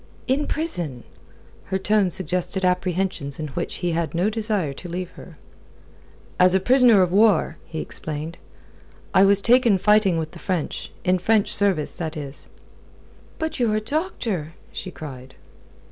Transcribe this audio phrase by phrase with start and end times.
[0.25, 1.03] "In prison?"
[1.65, 5.37] Her tone suggested apprehensions in which he had no desire to leave her.
[6.39, 8.39] "As a prisoner of war," he explained.
[9.13, 12.49] "I was taken fighting with the French in French service, that is."
[13.37, 15.35] "But you're a doctor!" she cried.